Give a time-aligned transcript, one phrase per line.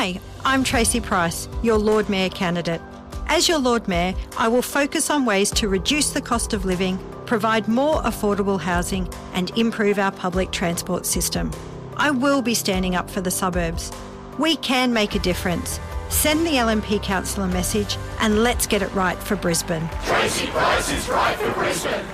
[0.00, 2.80] Hi, I'm Tracey Price, your Lord Mayor candidate.
[3.26, 6.98] As your Lord Mayor, I will focus on ways to reduce the cost of living,
[7.26, 11.50] provide more affordable housing, and improve our public transport system.
[11.98, 13.92] I will be standing up for the suburbs.
[14.38, 15.78] We can make a difference.
[16.08, 19.86] Send the LNP council a message and let's get it right for Brisbane.
[20.06, 22.06] Tracey Price is right for Brisbane.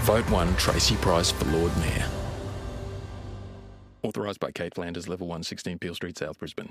[0.00, 2.10] Vote 1 Tracey Price for Lord Mayor.
[4.02, 6.68] Authorised by Kate Flanders, Level 1, 16 Peel Street, South Brisbane.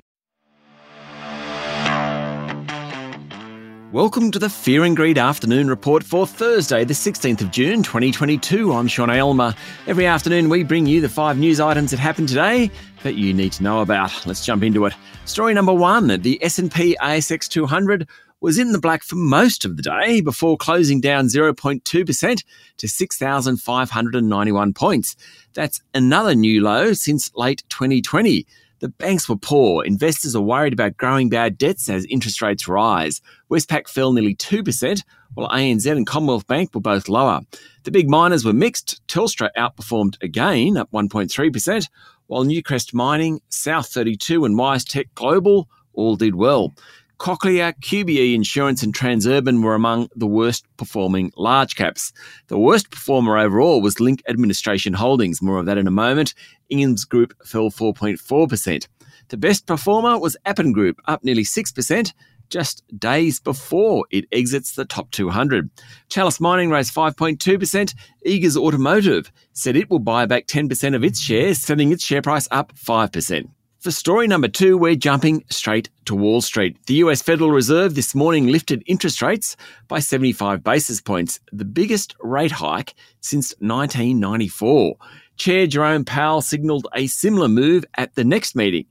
[3.95, 8.73] Welcome to the Fear and Greed Afternoon Report for Thursday, the 16th of June 2022.
[8.73, 9.55] I'm Sean Aylmer.
[9.88, 12.70] Every afternoon we bring you the five news items that happened today
[13.03, 14.26] that you need to know about.
[14.27, 14.94] Let's jump into it.
[15.23, 18.05] Story number one, the S&P ASX 200
[18.41, 22.44] was in the black for most of the day before closing down 0.2%
[22.75, 25.16] to 6,591 points.
[25.53, 28.45] That's another new low since late 2020.
[28.85, 29.84] The banks were poor.
[29.84, 33.20] Investors are worried about growing bad debts as interest rates rise.
[33.49, 35.02] Westpac fell nearly 2%,
[35.33, 37.42] while ANZ and Commonwealth Bank were both lower.
[37.81, 39.02] The big miners were mixed.
[39.08, 41.88] Telstra outperformed again, up 1.3%,
[42.27, 46.72] while Newcrest Mining, South 32, and WiseTech Global all did well.
[47.17, 52.11] Cochlear, QBE Insurance, and Transurban were among the worst performing large caps.
[52.47, 55.41] The worst performer overall was Link Administration Holdings.
[55.41, 56.33] More of that in a moment.
[56.71, 58.88] Inghams Group fell 4.4%.
[59.30, 62.13] The best performer was Appen Group, up nearly 6%,
[62.49, 65.69] just days before it exits the top 200.
[66.09, 67.95] Chalice Mining rose 5.2%.
[68.25, 72.47] Eagers Automotive said it will buy back 10% of its shares, sending its share price
[72.52, 73.49] up 5%.
[73.86, 76.75] For story number two, we're jumping straight to Wall Street.
[76.88, 79.55] The US Federal Reserve this morning lifted interest rates
[79.88, 84.95] by 75 basis points, the biggest rate hike since 1994.
[85.38, 88.88] Chair Jerome Powell signalled a similar move at the next meeting.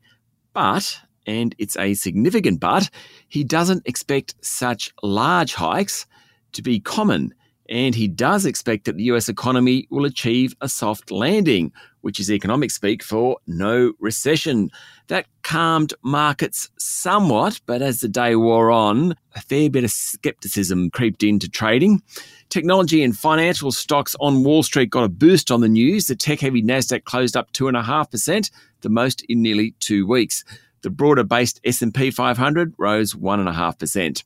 [0.53, 2.89] But, and it's a significant but,
[3.27, 6.07] he doesn't expect such large hikes
[6.53, 7.35] to be common
[7.69, 12.31] and he does expect that the US economy will achieve a soft landing, which is
[12.31, 14.71] economic speak for no recession.
[15.09, 20.91] That calmed markets somewhat, but as the day wore on, a fair bit of skepticism
[20.91, 22.03] creeped into trading.
[22.51, 26.07] Technology and financial stocks on Wall Street got a boost on the news.
[26.07, 28.51] The tech heavy NASDAQ closed up 2.5%,
[28.83, 30.45] the most in nearly two weeks.
[30.83, 34.23] The broader based S&P 500 rose 1.5%.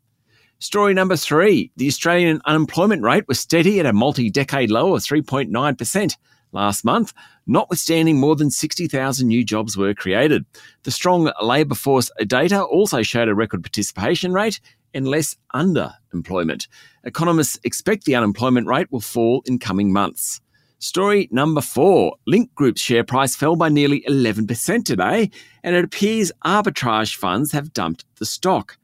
[0.60, 5.02] Story number three the Australian unemployment rate was steady at a multi decade low of
[5.02, 6.16] 3.9%
[6.50, 7.12] last month,
[7.46, 10.44] notwithstanding more than 60,000 new jobs were created.
[10.82, 14.58] The strong labour force data also showed a record participation rate
[14.92, 16.66] and less underemployment.
[17.04, 20.40] Economists expect the unemployment rate will fall in coming months.
[20.80, 25.30] Story number four Link Group's share price fell by nearly 11% today,
[25.62, 28.77] and it appears arbitrage funds have dumped the stock.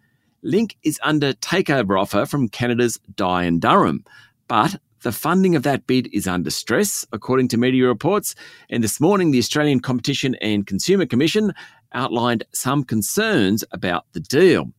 [0.45, 4.05] Link is under takeover offer from Canada's Dye and Durham,
[4.47, 8.35] but the funding of that bid is under stress, according to media reports.
[8.69, 11.55] And this morning, the Australian Competition and Consumer Commission
[11.95, 14.71] outlined some concerns about the deal.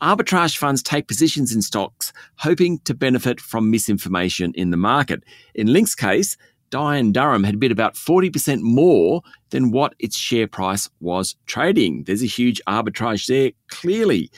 [0.00, 5.22] Arbitrage funds take positions in stocks, hoping to benefit from misinformation in the market.
[5.54, 6.38] In Link's case,
[6.70, 12.04] Dye and Durham had bid about 40% more than what its share price was trading.
[12.04, 14.30] There's a huge arbitrage there, clearly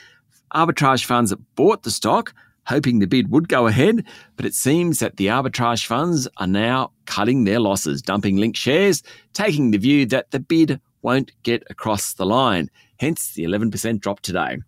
[0.55, 2.35] arbitrage funds that bought the stock,
[2.67, 4.05] hoping the bid would go ahead,
[4.37, 9.03] but it seems that the arbitrage funds are now cutting their losses, dumping Link shares,
[9.33, 12.71] taking the view that the bid won't get across the line.
[13.03, 14.59] Hence the 11% drop today.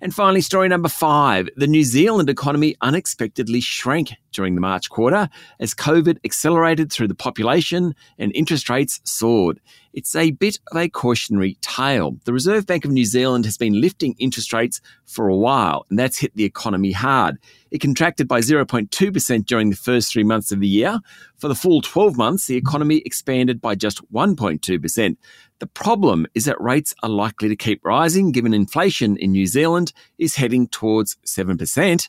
[0.00, 5.28] And finally, story number five the New Zealand economy unexpectedly shrank during the March quarter
[5.60, 9.60] as COVID accelerated through the population and interest rates soared.
[9.92, 12.16] It's a bit of a cautionary tale.
[12.24, 15.98] The Reserve Bank of New Zealand has been lifting interest rates for a while, and
[15.98, 17.38] that's hit the economy hard.
[17.70, 21.00] It contracted by 0.2% during the first three months of the year.
[21.36, 25.16] For the full 12 months, the economy expanded by just 1.2%.
[25.60, 29.92] The problem is that rates are likely to keep rising given inflation in New Zealand
[30.18, 32.08] is heading towards 7%,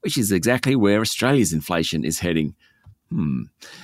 [0.00, 2.54] which is exactly where Australia's inflation is heading.
[3.10, 3.42] Hmm.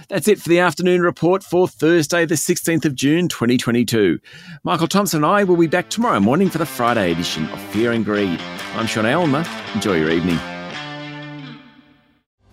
[0.08, 4.18] That's it for the afternoon report for Thursday, the 16th of June, 2022.
[4.64, 7.92] Michael Thomson and I will be back tomorrow morning for the Friday edition of Fear
[7.92, 8.40] and Greed.
[8.74, 9.44] I'm Sean Aylmer.
[9.74, 10.38] Enjoy your evening.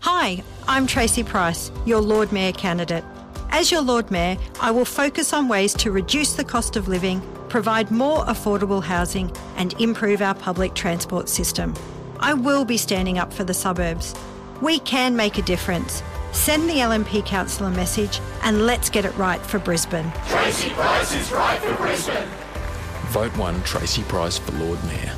[0.01, 3.03] Hi, I'm Tracey Price, your Lord Mayor candidate.
[3.49, 7.19] As your Lord Mayor, I will focus on ways to reduce the cost of living,
[7.49, 11.73] provide more affordable housing, and improve our public transport system.
[12.19, 14.13] I will be standing up for the suburbs.
[14.61, 16.03] We can make a difference.
[16.31, 20.11] Send the LNP Council a message and let's get it right for Brisbane.
[20.27, 22.27] Tracey Price is right for Brisbane.
[23.07, 25.13] Vote 1 Tracey Price for Lord Mayor.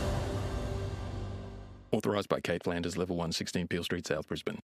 [1.91, 4.59] Authorised by Kate Flanders, Level 1, 16 Peel Street, South Brisbane.